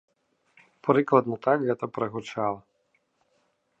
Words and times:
Прыкладна 0.87 1.35
так 1.47 1.57
гэта 1.67 1.85
прагучала. 1.99 2.59